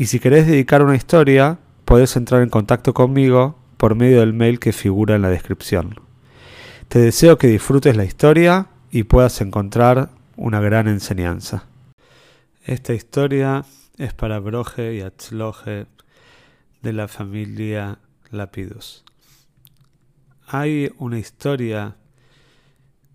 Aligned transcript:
y 0.00 0.06
si 0.06 0.18
querés 0.18 0.46
dedicar 0.46 0.82
una 0.82 0.96
historia, 0.96 1.58
podés 1.84 2.16
entrar 2.16 2.40
en 2.40 2.48
contacto 2.48 2.94
conmigo 2.94 3.58
por 3.76 3.96
medio 3.96 4.20
del 4.20 4.32
mail 4.32 4.58
que 4.58 4.72
figura 4.72 5.14
en 5.14 5.20
la 5.20 5.28
descripción. 5.28 5.94
Te 6.88 7.00
deseo 7.00 7.36
que 7.36 7.48
disfrutes 7.48 7.98
la 7.98 8.06
historia 8.06 8.68
y 8.90 9.02
puedas 9.02 9.42
encontrar 9.42 10.08
una 10.38 10.58
gran 10.58 10.88
enseñanza. 10.88 11.66
Esta 12.64 12.94
historia 12.94 13.66
es 13.98 14.14
para 14.14 14.38
Broje 14.38 14.94
y 14.94 15.02
Atzloje 15.02 15.84
de 16.80 16.92
la 16.94 17.06
familia 17.06 17.98
Lapidus. 18.30 19.04
Hay 20.46 20.90
una 20.96 21.18
historia 21.18 21.98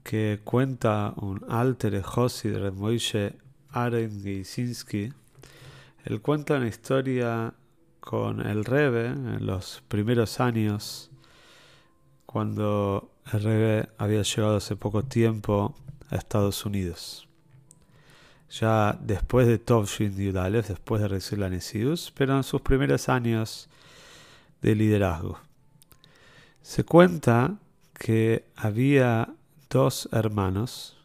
que 0.03 0.39
cuenta 0.43 1.15
un 1.15 1.43
alter 1.49 2.03
de 2.03 2.71
Moishe 2.71 3.33
Aren. 3.71 4.21
Él 6.05 6.21
cuenta 6.21 6.57
una 6.57 6.67
historia 6.67 7.55
con 7.99 8.39
el 8.45 8.63
Rebe 8.63 9.07
en 9.07 9.43
los 9.47 9.83
primeros 9.87 10.39
años, 10.39 11.09
cuando 12.27 13.11
el 13.33 13.41
Rebe 13.41 13.89
había 13.97 14.21
llegado 14.21 14.57
hace 14.57 14.75
poco 14.75 15.01
tiempo 15.01 15.75
a 16.11 16.15
Estados 16.15 16.63
Unidos. 16.63 17.27
Ya 18.51 18.95
después 19.01 19.47
de 19.47 19.57
Tovshin 19.57 20.15
Yudalev, 20.15 20.67
después 20.67 21.01
de 21.01 21.07
recibir 21.07 21.39
la 21.39 21.49
Nesius, 21.49 22.13
pero 22.15 22.37
en 22.37 22.43
sus 22.43 22.61
primeros 22.61 23.09
años 23.09 23.67
de 24.61 24.75
liderazgo. 24.75 25.39
Se 26.61 26.83
cuenta 26.83 27.57
que 27.97 28.45
había 28.55 29.33
dos 29.71 30.07
hermanos 30.11 31.03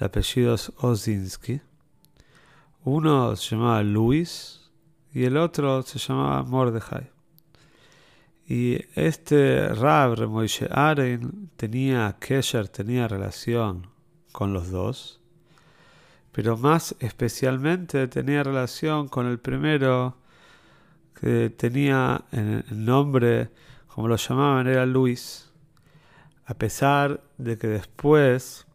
de 0.00 0.06
apellidos 0.06 0.72
Ozinski. 0.78 1.60
Uno 2.84 3.36
se 3.36 3.54
llamaba 3.54 3.82
Luis 3.82 4.70
y 5.12 5.24
el 5.24 5.36
otro 5.36 5.82
se 5.82 5.98
llamaba 5.98 6.42
Mordejai. 6.42 7.10
Y 8.46 8.80
este 8.94 9.68
Rab 9.68 10.26
Moishe 10.26 10.68
Aren 10.70 11.50
tenía 11.56 12.16
Kesher, 12.18 12.68
tenía 12.68 13.06
relación 13.08 13.88
con 14.32 14.52
los 14.52 14.70
dos, 14.70 15.20
pero 16.32 16.56
más 16.56 16.94
especialmente 17.00 18.08
tenía 18.08 18.42
relación 18.42 19.08
con 19.08 19.26
el 19.26 19.38
primero 19.38 20.16
que 21.20 21.50
tenía 21.50 22.24
el 22.32 22.84
nombre, 22.84 23.50
como 23.88 24.08
lo 24.08 24.16
llamaban, 24.16 24.66
era 24.66 24.86
Luis 24.86 25.48
a 26.48 26.54
pesar 26.54 27.20
de 27.36 27.58
que 27.58 27.66
después 27.66 28.66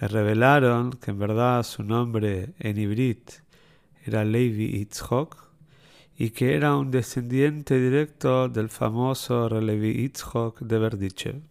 revelaron 0.00 0.92
que 0.92 1.10
en 1.10 1.18
verdad 1.18 1.62
su 1.62 1.82
nombre 1.82 2.54
en 2.58 2.78
Ibrit 2.78 3.30
era 4.04 4.24
Levi 4.24 4.76
Itzhok 4.80 5.36
y 6.18 6.30
que 6.30 6.54
era 6.54 6.76
un 6.76 6.90
descendiente 6.90 7.78
directo 7.78 8.48
del 8.48 8.68
famoso 8.68 9.48
Levi 9.60 10.04
Itzhok 10.04 10.60
de 10.60 10.78
Berdichev. 10.78 11.42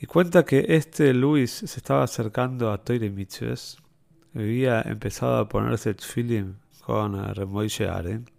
Y 0.00 0.06
cuenta 0.06 0.44
que 0.44 0.64
este 0.68 1.14
Luis 1.14 1.50
se 1.50 1.64
estaba 1.78 2.02
acercando 2.02 2.70
a 2.70 2.84
Toire 2.84 3.08
Mitzvahs, 3.10 3.78
había 4.34 4.82
empezado 4.82 5.38
a 5.38 5.48
ponerse 5.48 5.94
tefillim 5.94 6.56
con 6.84 7.34
Remoishe 7.34 7.88
Aren, 7.88 8.30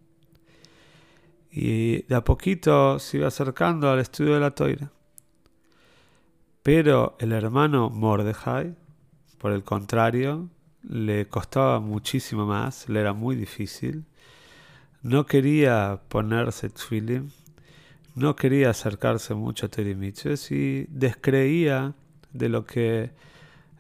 y 1.50 2.04
de 2.04 2.16
a 2.16 2.24
poquito 2.24 3.00
se 3.00 3.18
iba 3.18 3.28
acercando 3.28 3.90
al 3.90 4.00
estudio 4.00 4.36
de 4.36 4.40
la 4.40 4.52
Toire. 4.52 4.90
Pero 6.68 7.16
el 7.20 7.32
hermano 7.32 7.90
Mordejai, 7.90 8.76
por 9.38 9.54
el 9.54 9.64
contrario, 9.64 10.50
le 10.84 11.26
costaba 11.26 11.80
muchísimo 11.80 12.46
más, 12.46 12.90
le 12.90 13.00
era 13.00 13.14
muy 13.14 13.38
difícil. 13.38 14.04
No 15.02 15.26
quería 15.26 16.02
ponerse 16.10 16.70
tefillim, 16.70 17.30
no 18.16 18.36
quería 18.36 18.72
acercarse 18.72 19.34
mucho 19.34 19.68
a 19.68 19.70
Terimiches 19.70 20.52
y 20.52 20.88
descreía 20.90 21.94
de 22.34 22.50
lo 22.50 22.66
que 22.66 23.12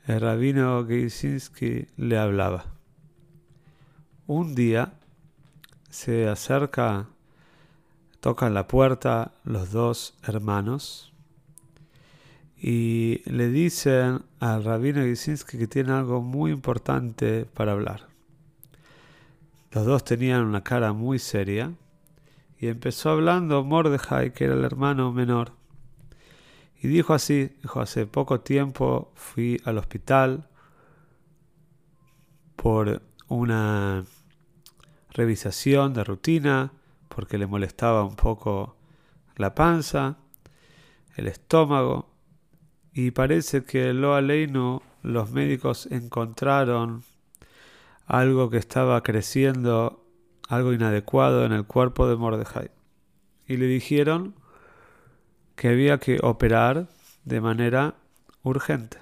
el 0.05 0.21
rabino 0.21 0.85
Geisinski 0.87 1.87
le 1.97 2.17
hablaba. 2.17 2.67
Un 4.27 4.55
día 4.55 4.93
se 5.89 6.29
acerca, 6.29 7.09
tocan 8.21 8.53
la 8.53 8.69
puerta 8.69 9.33
los 9.43 9.73
dos 9.73 10.17
hermanos 10.23 11.11
y 12.59 13.21
le 13.25 13.49
dicen 13.49 14.23
al 14.39 14.63
rabino 14.63 15.03
Gisinski 15.03 15.57
que 15.57 15.67
tiene 15.67 15.91
algo 15.91 16.21
muy 16.21 16.51
importante 16.51 17.45
para 17.45 17.73
hablar. 17.73 18.07
Los 19.71 19.85
dos 19.85 20.03
tenían 20.03 20.41
una 20.43 20.63
cara 20.63 20.93
muy 20.93 21.19
seria 21.19 21.71
y 22.59 22.67
empezó 22.67 23.11
hablando 23.11 23.63
Mordejai, 23.63 24.33
que 24.33 24.45
era 24.45 24.55
el 24.55 24.63
hermano 24.63 25.11
menor. 25.11 25.51
Y 26.81 26.87
dijo 26.87 27.13
así, 27.13 27.55
hace 27.75 28.07
poco 28.07 28.41
tiempo 28.41 29.11
fui 29.15 29.61
al 29.65 29.77
hospital 29.77 30.47
por 32.55 33.01
una 33.27 34.05
revisación 35.11 35.93
de 35.93 36.03
rutina, 36.03 36.71
porque 37.07 37.37
le 37.37 37.47
molestaba 37.47 38.03
un 38.03 38.15
poco 38.15 38.77
la 39.35 39.53
panza, 39.53 40.17
el 41.15 41.27
estómago, 41.27 42.16
y 42.97 43.11
parece 43.11 43.63
que 43.63 43.93
lo 43.93 44.15
aleino 44.15 44.81
los 45.03 45.29
médicos 45.29 45.87
encontraron 45.91 47.03
algo 48.07 48.49
que 48.49 48.57
estaba 48.57 49.03
creciendo, 49.03 50.03
algo 50.49 50.73
inadecuado 50.73 51.45
en 51.45 51.51
el 51.51 51.63
cuerpo 51.65 52.07
de 52.09 52.15
Mordejai. 52.15 52.71
Y 53.45 53.57
le 53.57 53.67
dijeron 53.67 54.33
que 55.55 55.67
había 55.67 55.99
que 55.99 56.17
operar 56.23 56.87
de 57.23 57.39
manera 57.39 57.93
urgente. 58.41 58.97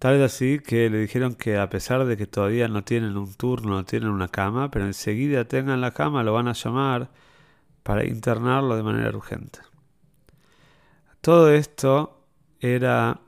Tal 0.00 0.18
vez 0.18 0.32
así 0.32 0.58
que 0.58 0.90
le 0.90 0.98
dijeron 0.98 1.36
que 1.36 1.56
a 1.56 1.70
pesar 1.70 2.04
de 2.04 2.16
que 2.16 2.26
todavía 2.26 2.66
no 2.66 2.82
tienen 2.82 3.16
un 3.16 3.32
turno, 3.34 3.70
no 3.70 3.84
tienen 3.84 4.08
una 4.08 4.26
cama, 4.26 4.72
pero 4.72 4.86
enseguida 4.86 5.44
tengan 5.44 5.80
la 5.80 5.92
cama, 5.92 6.24
lo 6.24 6.32
van 6.32 6.48
a 6.48 6.52
llamar 6.52 7.10
para 7.84 8.04
internarlo 8.04 8.74
de 8.74 8.82
manera 8.82 9.16
urgente. 9.16 9.60
Todo 11.26 11.50
esto 11.50 12.24
era 12.60 13.18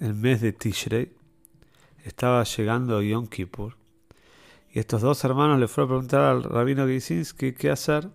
el 0.00 0.14
mes 0.14 0.40
de 0.40 0.52
Tishrei. 0.52 1.12
Estaba 2.02 2.42
llegando 2.42 3.00
Yom 3.00 3.28
Kippur. 3.28 3.76
Y 4.72 4.80
estos 4.80 5.00
dos 5.00 5.22
hermanos 5.22 5.60
le 5.60 5.68
fueron 5.68 5.86
a 5.86 5.90
preguntar 5.90 6.20
al 6.22 6.42
rabino 6.42 6.88
Gisinski 6.88 7.52
qué 7.52 7.70
hacer. 7.70 8.08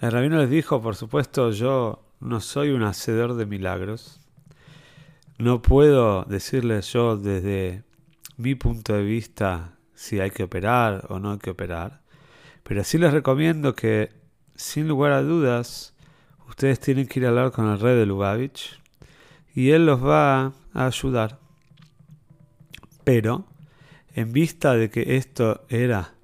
El 0.00 0.10
rabino 0.10 0.38
les 0.38 0.50
dijo, 0.50 0.82
por 0.82 0.96
supuesto, 0.96 1.52
yo 1.52 2.02
no 2.18 2.40
soy 2.40 2.70
un 2.70 2.82
hacedor 2.82 3.34
de 3.34 3.46
milagros. 3.46 4.18
No 5.38 5.62
puedo 5.62 6.24
decirles 6.24 6.92
yo 6.92 7.16
desde 7.16 7.84
mi 8.38 8.56
punto 8.56 8.94
de 8.94 9.04
vista 9.04 9.78
si 9.94 10.18
hay 10.18 10.32
que 10.32 10.42
operar 10.42 11.06
o 11.10 11.20
no 11.20 11.30
hay 11.30 11.38
que 11.38 11.50
operar. 11.50 12.02
Pero 12.64 12.82
sí 12.82 12.98
les 12.98 13.12
recomiendo 13.12 13.76
que, 13.76 14.10
sin 14.56 14.88
lugar 14.88 15.12
a 15.12 15.22
dudas, 15.22 15.92
ustedes 16.48 16.80
tienen 16.80 17.06
que 17.06 17.20
ir 17.20 17.26
a 17.26 17.30
hablar 17.30 17.52
con 17.52 17.68
el 17.70 17.80
rey 17.80 17.96
de 17.96 18.06
Lubavitch 18.06 18.80
y 19.54 19.70
él 19.70 19.86
los 19.86 20.04
va 20.04 20.52
a 20.74 20.86
ayudar. 20.86 21.38
Pero, 23.04 23.46
en 24.14 24.32
vista 24.32 24.74
de 24.74 24.90
que 24.90 25.16
esto 25.16 25.64
era 25.68 26.14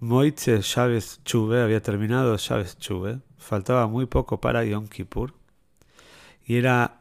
Moitze 0.00 0.60
Chávez 0.60 1.20
Chuve, 1.24 1.60
había 1.60 1.82
terminado 1.82 2.36
Chávez 2.36 2.78
Chuve, 2.78 3.18
faltaba 3.36 3.88
muy 3.88 4.06
poco 4.06 4.40
para 4.40 4.64
Yom 4.64 4.86
Kippur, 4.86 5.34
y 6.46 6.56
era 6.56 7.00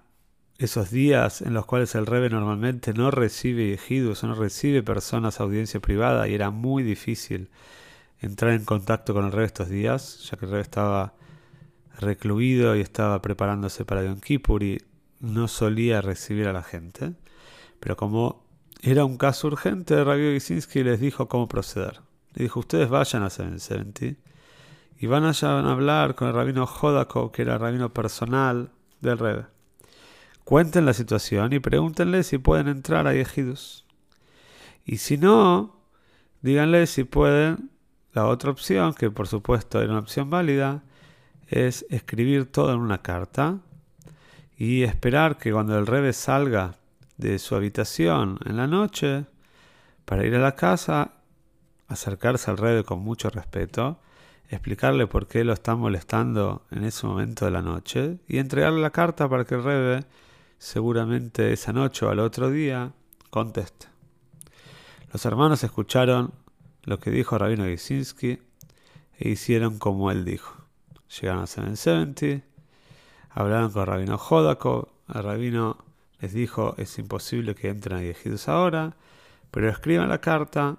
esos 0.57 0.89
días 0.89 1.43
en 1.43 1.53
los 1.53 1.67
cuales 1.67 1.93
el 1.93 2.07
Rebe 2.07 2.31
normalmente 2.31 2.93
no 2.93 3.11
recibe 3.11 3.73
ejidos 3.73 4.23
no 4.23 4.33
recibe 4.33 4.81
personas 4.81 5.39
a 5.39 5.43
audiencia 5.43 5.79
privada, 5.79 6.27
y 6.27 6.33
era 6.33 6.49
muy 6.49 6.81
difícil 6.81 7.49
entrar 8.19 8.53
en 8.53 8.65
contacto 8.65 9.13
con 9.13 9.25
el 9.25 9.31
Rebe 9.31 9.45
estos 9.45 9.69
días, 9.69 10.27
ya 10.29 10.37
que 10.37 10.45
el 10.45 10.51
Rebe 10.51 10.63
estaba 10.63 11.13
recluido 11.99 12.75
y 12.75 12.81
estaba 12.81 13.21
preparándose 13.21 13.85
para 13.85 14.03
Yom 14.03 14.19
Kippur 14.19 14.61
no 15.19 15.47
solía 15.47 16.01
recibir 16.01 16.47
a 16.47 16.53
la 16.53 16.63
gente. 16.63 17.13
Pero 17.79 17.97
como 17.97 18.45
era 18.81 19.05
un 19.05 19.17
caso 19.17 19.47
urgente, 19.47 20.03
Rabbi 20.03 20.33
Gisinski 20.33 20.83
les 20.83 20.99
dijo 20.99 21.27
cómo 21.27 21.47
proceder. 21.47 22.01
Le 22.33 22.43
dijo, 22.43 22.59
ustedes 22.59 22.89
vayan 22.89 23.23
a 23.23 23.29
770 23.29 24.19
y 24.99 25.07
van 25.07 25.25
a 25.25 25.71
hablar 25.71 26.15
con 26.15 26.27
el 26.27 26.33
rabino 26.33 26.65
Jodakov, 26.65 27.31
que 27.31 27.43
era 27.43 27.55
el 27.55 27.59
rabino 27.59 27.93
personal 27.93 28.71
del 29.01 29.17
Rebbe. 29.17 29.45
Cuenten 30.43 30.85
la 30.85 30.93
situación 30.93 31.53
y 31.53 31.59
pregúntenle 31.59 32.23
si 32.23 32.37
pueden 32.37 32.67
entrar 32.67 33.07
a 33.07 33.13
Yehidus. 33.13 33.85
Y 34.85 34.97
si 34.97 35.17
no, 35.17 35.81
díganle 36.41 36.87
si 36.87 37.03
pueden, 37.03 37.69
la 38.13 38.27
otra 38.27 38.51
opción, 38.51 38.93
que 38.93 39.11
por 39.11 39.27
supuesto 39.27 39.81
era 39.81 39.91
una 39.91 39.99
opción 39.99 40.29
válida, 40.29 40.83
es 41.47 41.85
escribir 41.89 42.51
todo 42.51 42.73
en 42.73 42.79
una 42.79 43.01
carta 43.01 43.59
y 44.57 44.83
esperar 44.83 45.37
que 45.37 45.51
cuando 45.51 45.77
el 45.77 45.87
Rebbe 45.87 46.13
salga 46.13 46.75
de 47.17 47.39
su 47.39 47.55
habitación 47.55 48.39
en 48.45 48.57
la 48.57 48.67
noche 48.67 49.25
para 50.05 50.25
ir 50.25 50.35
a 50.35 50.39
la 50.39 50.55
casa, 50.55 51.13
acercarse 51.87 52.51
al 52.51 52.57
Rebbe 52.57 52.83
con 52.83 52.99
mucho 52.99 53.29
respeto, 53.29 53.99
explicarle 54.49 55.07
por 55.07 55.27
qué 55.27 55.43
lo 55.43 55.53
están 55.53 55.79
molestando 55.79 56.65
en 56.71 56.83
ese 56.83 57.05
momento 57.05 57.45
de 57.45 57.51
la 57.51 57.61
noche 57.61 58.19
y 58.27 58.37
entregarle 58.37 58.81
la 58.81 58.91
carta 58.91 59.27
para 59.27 59.45
que 59.45 59.55
el 59.55 59.63
Rebbe 59.63 60.05
seguramente 60.57 61.53
esa 61.53 61.73
noche 61.73 62.05
o 62.05 62.09
al 62.09 62.19
otro 62.19 62.49
día 62.49 62.93
conteste. 63.29 63.87
Los 65.11 65.25
hermanos 65.25 65.63
escucharon 65.63 66.33
lo 66.83 66.99
que 66.99 67.11
dijo 67.11 67.37
Rabino 67.37 67.65
Gisinski 67.65 68.39
e 69.17 69.29
hicieron 69.29 69.77
como 69.77 70.11
él 70.11 70.25
dijo. 70.25 70.66
Llegaron 71.09 71.43
a 71.43 71.47
770, 71.47 72.45
hablaron 73.29 73.71
con 73.71 73.85
Rabino 73.85 74.17
Jodakov, 74.17 74.89
el 75.13 75.23
Rabino 75.23 75.77
les 76.19 76.33
dijo 76.33 76.75
es 76.77 76.97
imposible 76.99 77.55
que 77.55 77.69
entren 77.69 77.97
a 77.97 78.01
Yehidus 78.01 78.47
ahora, 78.49 78.95
pero 79.51 79.69
escriban 79.69 80.09
la 80.09 80.19
carta 80.19 80.77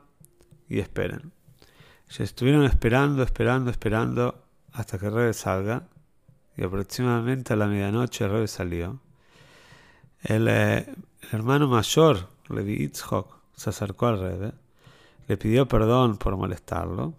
y 0.68 0.80
esperen. 0.80 1.32
Ya 2.10 2.24
estuvieron 2.24 2.64
esperando, 2.64 3.22
esperando, 3.22 3.70
esperando 3.70 4.42
hasta 4.72 4.98
que 4.98 5.06
el 5.06 5.14
Rebe 5.14 5.32
salga 5.32 5.88
y 6.56 6.64
aproximadamente 6.64 7.52
a 7.52 7.56
la 7.56 7.66
medianoche 7.66 8.24
el 8.24 8.30
Rebe 8.30 8.48
salió. 8.48 9.00
El, 10.22 10.48
eh, 10.48 10.92
hermano 11.32 11.68
mayor, 11.68 12.28
Levi 12.48 12.82
Itzhok, 12.84 13.38
se 13.54 13.70
acercó 13.70 14.06
al 14.06 14.20
Rebe, 14.20 14.52
le 15.26 15.36
pidió 15.36 15.68
perdón 15.68 16.16
por 16.16 16.36
molestarlo 16.36 17.14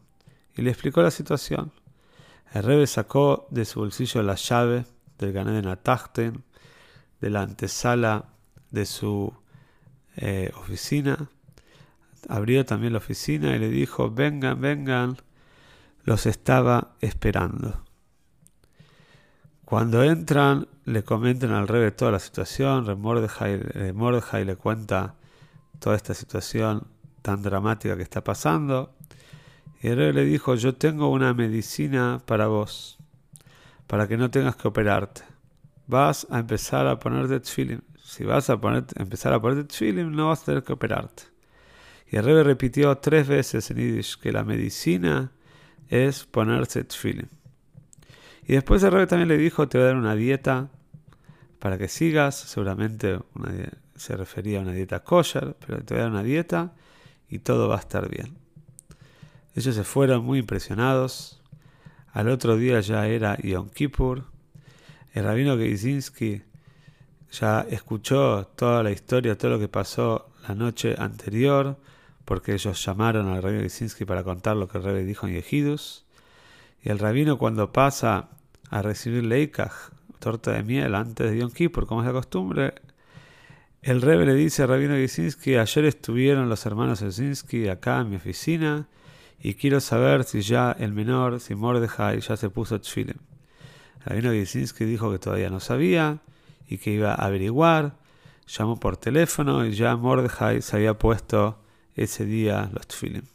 y 0.56 0.62
le 0.62 0.72
explicó 0.72 1.02
la 1.02 1.12
situación. 1.12 1.72
El 2.54 2.64
Rebe 2.64 2.88
sacó 2.88 3.48
de 3.52 3.66
su 3.66 3.80
bolsillo 3.80 4.24
la 4.24 4.36
llave 4.36 4.86
del 5.18 5.34
Gané 5.34 5.52
de 5.52 5.62
Natachten, 5.62 6.44
de 7.22 7.30
la 7.30 7.42
antesala 7.42 8.26
de 8.72 8.86
su 8.86 9.34
eh, 10.16 10.52
oficina, 10.58 11.30
abrió 12.28 12.66
también 12.66 12.94
la 12.94 13.00
oficina 13.00 13.56
y 13.56 13.60
le 13.60 13.70
dijo, 13.70 14.10
vengan, 14.10 14.60
vengan, 14.60 15.18
los 16.04 16.26
estaba 16.26 16.96
esperando. 17.02 17.84
Cuando 19.64 20.04
entran, 20.04 20.68
le 20.86 21.04
comentan 21.04 21.52
al 21.52 21.68
rey 21.68 21.92
toda 21.92 22.12
la 22.12 22.20
situación, 22.20 23.00
Mordejai, 23.00 23.60
eh, 23.76 24.46
le 24.46 24.56
cuenta 24.56 25.16
toda 25.78 25.96
esta 25.96 26.16
situación 26.16 26.88
tan 27.22 27.44
dramática 27.44 27.96
que 27.96 28.04
está 28.04 28.24
pasando. 28.24 28.96
Y 29.82 29.88
el 29.88 29.98
rey 29.98 30.14
le 30.14 30.26
dijo, 30.26 30.56
yo 30.56 30.76
tengo 30.76 31.10
una 31.10 31.34
medicina 31.34 32.22
para 32.26 32.48
vos, 32.48 32.98
para 33.88 34.08
que 34.08 34.18
no 34.18 34.30
tengas 34.30 34.56
que 34.56 34.68
operarte. 34.68 35.22
Vas 35.88 36.28
a 36.30 36.40
empezar 36.40 36.86
a 36.88 37.00
ponerte 37.00 37.40
tefilin. 37.40 37.82
Si 38.04 38.24
vas 38.24 38.50
a 38.50 38.60
poner, 38.60 38.86
empezar 38.96 39.34
a 39.34 39.42
ponerte 39.42 39.64
tefilin, 39.64 40.12
no 40.12 40.28
vas 40.30 40.42
a 40.44 40.46
tener 40.46 40.64
que 40.64 40.74
operarte. 40.74 41.24
Y 42.12 42.18
el 42.18 42.26
Rebbe 42.26 42.44
repitió 42.44 42.98
tres 42.98 43.28
veces 43.28 43.70
en 43.72 43.78
Yiddish 43.78 44.18
que 44.20 44.32
la 44.32 44.44
medicina 44.44 45.32
es 45.88 46.26
ponerse 46.26 46.84
tefilin. 46.84 47.30
Y 48.48 48.54
después 48.54 48.84
el 48.84 48.92
Rebbe 48.92 49.08
también 49.08 49.30
le 49.30 49.38
dijo, 49.38 49.68
te 49.70 49.78
voy 49.78 49.86
a 49.86 49.88
dar 49.88 49.96
una 49.96 50.16
dieta 50.16 50.70
para 51.60 51.78
que 51.78 51.88
sigas, 51.88 52.36
seguramente 52.36 53.20
se 53.96 54.18
refería 54.18 54.60
a 54.60 54.62
una 54.64 54.72
dieta 54.72 55.04
kosher, 55.04 55.56
pero 55.66 55.84
te 55.84 55.94
voy 55.94 56.02
a 56.02 56.04
dar 56.04 56.12
una 56.12 56.24
dieta 56.24 56.74
y 57.30 57.40
todo 57.40 57.68
va 57.68 57.76
a 57.76 57.80
estar 57.80 58.10
bien. 58.10 58.49
Ellos 59.56 59.76
se 59.76 59.84
fueron 59.84 60.26
muy 60.26 60.40
impresionados. 60.40 61.42
Al 62.12 62.30
otro 62.30 62.58
día 62.58 62.80
ya 62.82 63.08
era 63.08 63.38
Yom 63.38 63.70
Kippur. 63.70 64.26
El 65.14 65.24
rabino 65.24 65.58
Geizinski 65.58 66.44
ya 67.32 67.66
escuchó 67.70 68.48
toda 68.56 68.84
la 68.84 68.92
historia, 68.92 69.38
todo 69.38 69.52
lo 69.52 69.60
que 69.60 69.68
pasó 69.68 70.30
la 70.48 70.56
noche 70.56 70.96
anterior 70.98 71.78
porque 72.30 72.54
ellos 72.54 72.86
llamaron 72.86 73.28
al 73.30 73.42
rabino 73.42 73.64
Gisinski 73.64 74.06
para 74.06 74.24
contar 74.24 74.56
lo 74.56 74.68
que 74.68 74.78
el 74.78 74.84
rey 74.84 75.04
dijo 75.04 75.26
en 75.26 75.34
Yehidus. 75.34 76.06
Y 76.84 76.90
el 76.90 77.00
rabino 77.00 77.40
cuando 77.40 77.74
pasa 77.74 78.30
a 78.70 78.84
recibir 78.84 79.24
leikaj, 79.24 79.74
torta 80.20 80.52
de 80.52 80.62
miel, 80.62 80.94
antes 80.94 81.32
de 81.32 81.40
Yom 81.40 81.50
Kippur, 81.50 81.88
como 81.88 82.02
es 82.02 82.06
la 82.06 82.14
costumbre, 82.14 82.76
el 83.82 84.04
rebe 84.04 84.28
le 84.28 84.36
dice 84.36 84.62
al 84.62 84.70
rabino 84.70 84.96
Gisinski, 84.96 85.56
ayer 85.56 85.86
estuvieron 85.86 86.50
los 86.50 86.68
hermanos 86.68 87.00
Gisinski 87.00 87.68
acá 87.68 88.00
en 88.02 88.12
mi 88.12 88.18
oficina 88.18 88.86
y 89.42 89.54
quiero 89.54 89.80
saber 89.80 90.26
si 90.26 90.42
ya 90.42 90.76
el 90.78 90.92
menor, 90.94 91.40
si 91.40 91.56
Mordejai, 91.56 92.20
ya 92.20 92.36
se 92.36 92.50
puso 92.50 92.80
tefilin. 92.82 93.20
El 94.00 94.06
rabino 94.06 94.32
Gisinski 94.32 94.86
dijo 94.86 95.12
que 95.12 95.20
todavía 95.20 95.50
no 95.50 95.60
sabía 95.60 96.20
y 96.68 96.78
que 96.78 96.92
iba 96.92 97.12
a 97.12 97.26
averiguar. 97.26 97.98
Llamó 98.48 98.80
por 98.80 98.98
teléfono 98.98 99.66
y 99.66 99.74
ya 99.74 99.96
Mordejai 99.96 100.62
se 100.62 100.76
había 100.76 100.98
puesto 100.98 101.60
ese 101.96 102.26
día 102.26 102.70
los 102.74 102.88
tefilin. 102.88 103.28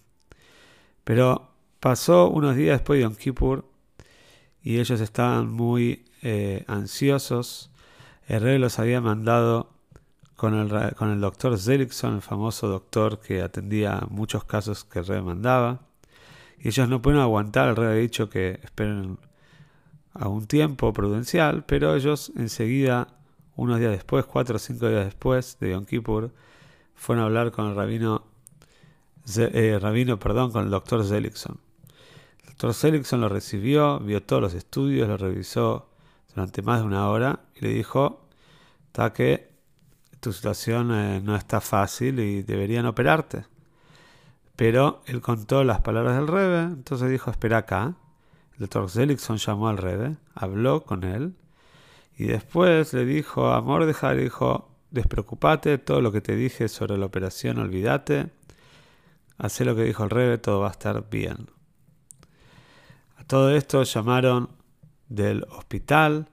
Pero 1.04 1.50
pasó 1.80 2.28
unos 2.28 2.56
días 2.56 2.78
después 2.78 2.98
de 2.98 3.04
Yom 3.04 3.14
Kippur 3.14 3.64
y 4.62 4.80
ellos 4.80 5.00
estaban 5.00 5.50
muy 5.50 6.04
eh, 6.22 6.64
ansiosos. 6.66 7.70
El 8.26 8.42
rey 8.42 8.58
los 8.58 8.78
había 8.78 9.00
mandado 9.00 9.70
con 10.36 10.54
el, 10.54 10.94
con 10.94 11.10
el 11.10 11.20
doctor 11.20 11.58
Zelikson, 11.58 12.16
el 12.16 12.22
famoso 12.22 12.68
doctor 12.68 13.20
que 13.20 13.40
atendía 13.40 14.02
muchos 14.10 14.44
casos 14.44 14.84
que 14.84 14.98
el 14.98 15.06
rey 15.06 15.22
mandaba. 15.22 15.80
Y 16.64 16.68
ellos 16.68 16.88
no 16.88 17.02
pueden 17.02 17.20
aguantar, 17.20 17.68
el 17.68 17.76
rey 17.76 17.86
había 17.88 18.00
dicho 18.00 18.30
que 18.30 18.58
esperen 18.62 19.18
a 20.14 20.28
un 20.28 20.46
tiempo 20.46 20.94
prudencial, 20.94 21.62
pero 21.66 21.94
ellos 21.94 22.32
enseguida, 22.36 23.08
unos 23.54 23.78
días 23.78 23.92
después, 23.92 24.24
cuatro 24.24 24.56
o 24.56 24.58
cinco 24.58 24.88
días 24.88 25.04
después 25.04 25.58
de 25.60 25.72
Yom 25.72 25.84
Kippur, 25.84 26.32
fueron 26.94 27.22
a 27.22 27.26
hablar 27.26 27.52
con 27.52 27.66
el 27.66 27.76
rabino 27.76 28.24
eh, 29.36 29.78
rabino, 29.78 30.18
perdón, 30.18 30.52
con 30.52 30.64
el 30.64 30.70
doctor 30.70 31.04
Zelikson. 31.04 31.60
El 32.40 32.46
doctor 32.46 32.72
Zelikson 32.72 33.20
lo 33.20 33.28
recibió, 33.28 34.00
vio 34.00 34.22
todos 34.22 34.40
los 34.40 34.54
estudios, 34.54 35.06
lo 35.06 35.18
revisó 35.18 35.90
durante 36.34 36.62
más 36.62 36.80
de 36.80 36.86
una 36.86 37.10
hora 37.10 37.40
y 37.56 37.60
le 37.60 37.74
dijo, 37.74 38.26
está 38.86 39.12
tu 40.18 40.32
situación 40.32 40.94
eh, 40.94 41.20
no 41.22 41.36
está 41.36 41.60
fácil 41.60 42.20
y 42.20 42.42
deberían 42.42 42.86
operarte. 42.86 43.44
Pero 44.56 45.02
él 45.06 45.20
contó 45.20 45.64
las 45.64 45.80
palabras 45.80 46.16
del 46.16 46.28
Rebe, 46.28 46.62
entonces 46.62 47.10
dijo, 47.10 47.30
espera 47.30 47.58
acá. 47.58 47.94
El 48.52 48.60
doctor 48.60 48.88
Zelikson 48.88 49.38
llamó 49.38 49.68
al 49.68 49.78
Rebe, 49.78 50.16
habló 50.34 50.84
con 50.84 51.02
él 51.02 51.34
y 52.16 52.26
después 52.26 52.92
le 52.92 53.04
dijo 53.04 53.48
a 53.48 53.60
Mordejai, 53.60 54.16
dijo, 54.16 54.70
despreocupate, 54.90 55.78
todo 55.78 56.00
lo 56.00 56.12
que 56.12 56.20
te 56.20 56.36
dije 56.36 56.68
sobre 56.68 56.96
la 56.96 57.06
operación, 57.06 57.58
olvídate 57.58 58.30
Hace 59.36 59.64
lo 59.64 59.74
que 59.74 59.82
dijo 59.82 60.04
el 60.04 60.10
rey, 60.10 60.38
todo 60.38 60.60
va 60.60 60.68
a 60.68 60.70
estar 60.70 61.10
bien. 61.10 61.48
A 63.16 63.24
todo 63.24 63.50
esto 63.50 63.82
llamaron 63.82 64.48
del 65.08 65.44
hospital, 65.50 66.28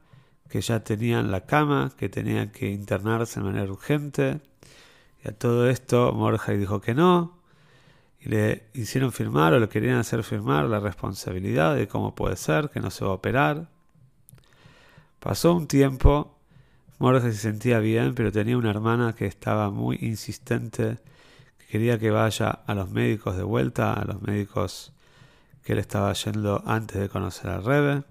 que 0.49 0.61
ya 0.61 0.83
tenían 0.83 1.31
la 1.31 1.45
cama, 1.45 1.91
que 1.97 2.09
tenían 2.09 2.51
que 2.51 2.69
internarse 2.69 3.39
de 3.39 3.45
manera 3.45 3.71
urgente. 3.71 4.41
Y 5.23 5.29
a 5.29 5.31
todo 5.31 5.67
esto 5.67 6.13
Morjai 6.13 6.57
dijo 6.57 6.79
que 6.79 6.93
no. 6.93 7.40
Y 8.21 8.29
le 8.29 8.69
hicieron 8.73 9.11
firmar 9.11 9.53
o 9.53 9.59
le 9.59 9.67
querían 9.67 9.97
hacer 9.97 10.23
firmar 10.23 10.65
la 10.65 10.79
responsabilidad 10.79 11.75
de 11.75 11.87
cómo 11.87 12.15
puede 12.15 12.35
ser, 12.35 12.69
que 12.69 12.79
no 12.79 12.91
se 12.91 13.03
va 13.03 13.11
a 13.11 13.15
operar. 13.15 13.67
Pasó 15.19 15.53
un 15.53 15.67
tiempo, 15.67 16.37
Morjai 16.99 17.31
se 17.31 17.37
sentía 17.37 17.79
bien, 17.79 18.13
pero 18.13 18.31
tenía 18.31 18.57
una 18.57 18.69
hermana 18.69 19.13
que 19.13 19.25
estaba 19.25 19.71
muy 19.71 19.97
insistente 20.01 20.99
quería 21.71 21.97
que 21.97 22.11
vaya 22.11 22.49
a 22.49 22.75
los 22.75 22.91
médicos 22.91 23.37
de 23.37 23.43
vuelta, 23.43 23.93
a 23.93 24.03
los 24.03 24.21
médicos 24.21 24.91
que 25.63 25.71
él 25.71 25.79
estaba 25.79 26.11
yendo 26.11 26.61
antes 26.65 26.99
de 26.99 27.07
conocer 27.07 27.49
al 27.49 27.63
Rebe. 27.63 28.03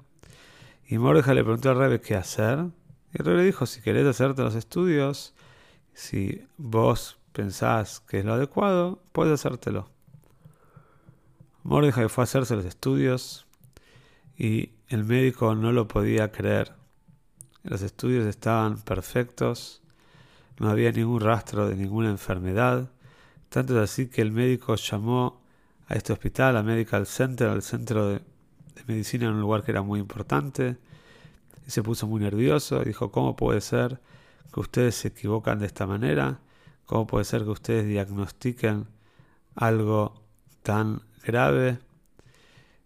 Y 0.89 0.97
Mordejai 0.97 1.35
le 1.35 1.43
preguntó 1.45 1.69
al 1.69 1.77
Rebe 1.77 2.01
qué 2.01 2.17
hacer. 2.17 2.59
Y 3.13 3.19
el 3.19 3.27
Rebe 3.27 3.37
le 3.41 3.45
dijo, 3.45 3.67
si 3.67 3.83
querés 3.83 4.07
hacerte 4.07 4.41
los 4.41 4.55
estudios, 4.55 5.35
si 5.93 6.43
vos 6.57 7.19
pensás 7.33 8.01
que 8.01 8.21
es 8.21 8.25
lo 8.25 8.33
adecuado, 8.33 9.03
puedes 9.13 9.35
hacértelo. 9.35 9.91
Mordejai 11.63 12.09
fue 12.09 12.23
a 12.23 12.25
hacerse 12.25 12.57
los 12.57 12.65
estudios 12.65 13.47
y 14.37 14.71
el 14.89 15.05
médico 15.05 15.55
no 15.55 15.73
lo 15.73 15.87
podía 15.87 16.33
creer. 16.33 16.73
Los 17.63 17.83
estudios 17.83 18.27
estaban 18.27 18.81
perfectos. 18.81 19.83
no 20.59 20.71
había 20.71 20.93
ningún 20.93 21.21
rastro 21.21 21.69
de 21.69 21.77
ninguna 21.77 22.11
enfermedad. 22.11 22.91
Tanto 23.51 23.77
es 23.77 23.91
así 23.91 24.09
que 24.09 24.23
el 24.23 24.33
médico 24.33 24.75
llamó 24.77 25.43
a 25.89 25.95
este 25.95 26.13
hospital, 26.13 26.57
a 26.57 26.63
Medical 26.63 27.07
Center, 27.07 27.49
al 27.49 27.63
centro 27.63 28.09
de, 28.09 28.21
medicina 28.87 29.27
en 29.27 29.35
un 29.35 29.41
lugar 29.41 29.63
que 29.63 29.73
era 29.73 29.83
muy 29.83 30.01
importante, 30.01 30.79
y 31.67 31.71
se 31.71 31.83
puso 31.83 32.07
muy 32.07 32.21
nervioso. 32.21 32.81
Dijo, 32.85 33.11
¿cómo 33.11 33.37
puede 33.37 33.61
ser 33.61 34.01
que 34.53 34.61
ustedes 34.61 34.95
se 34.95 35.09
equivocan 35.09 35.59
de 35.59 35.67
esta 35.67 35.87
manera? 35.87 36.41
¿Cómo 36.87 37.07
puede 37.07 37.25
ser 37.25 37.45
que 37.45 37.51
ustedes 37.51 37.87
diagnostiquen 37.87 38.87
algo 39.55 40.23
tan 40.63 41.03
grave? 41.23 41.79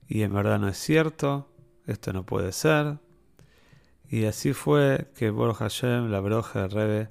Y 0.08 0.22
en 0.22 0.32
verdad 0.32 0.58
no 0.58 0.68
es 0.68 0.78
cierto, 0.78 1.48
esto 1.86 2.12
no 2.12 2.24
puede 2.24 2.52
ser. 2.52 2.98
Y 4.08 4.26
así 4.26 4.52
fue 4.52 5.10
que 5.16 5.30
Borja 5.30 5.64
Hashem, 5.64 6.10
la 6.10 6.20
broja 6.20 6.62
de 6.62 6.68
Rebe, 6.68 7.08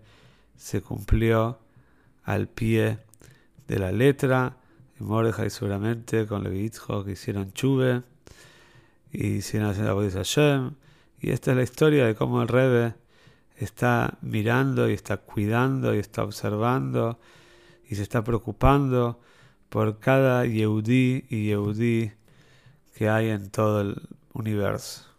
se 0.56 0.82
cumplió 0.82 1.60
al 2.24 2.48
pie 2.48 3.00
de 3.68 3.80
la 3.80 3.92
letra. 3.92 4.58
Y 5.00 5.04
Mordejai 5.04 5.50
seguramente 5.50 6.28
con 6.28 6.44
Levi 6.44 6.70
que 6.70 7.12
hicieron 7.12 7.52
chuve 7.54 8.04
y 9.12 9.28
hicieron 9.38 9.70
hacer 9.70 9.86
la 9.86 10.12
Hashem. 10.12 10.76
Y 11.20 11.32
esta 11.32 11.52
es 11.52 11.58
la 11.58 11.64
historia 11.64 12.06
de 12.06 12.16
cómo 12.16 12.42
el 12.42 12.48
Rebe 12.48 12.96
está 13.58 14.18
mirando 14.22 14.90
y 14.90 14.94
está 14.94 15.18
cuidando 15.18 15.96
y 15.96 16.00
está 16.00 16.24
observando 16.24 17.20
y 17.90 17.96
se 17.96 18.04
está 18.04 18.24
preocupando 18.24 19.20
por 19.74 19.98
cada 19.98 20.46
Yehudi 20.46 21.26
y 21.32 21.48
Yehudi 21.48 22.12
que 22.94 23.10
hay 23.10 23.30
en 23.30 23.50
todo 23.50 23.82
el 23.82 24.08
universo. 24.34 25.13